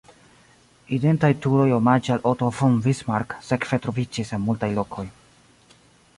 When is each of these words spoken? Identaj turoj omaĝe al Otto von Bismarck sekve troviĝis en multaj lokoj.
Identaj 0.95 1.29
turoj 1.43 1.67
omaĝe 1.77 2.13
al 2.15 2.25
Otto 2.31 2.49
von 2.61 2.79
Bismarck 2.87 3.37
sekve 3.51 3.81
troviĝis 3.85 4.35
en 4.41 4.45
multaj 4.49 4.73
lokoj. 4.81 5.07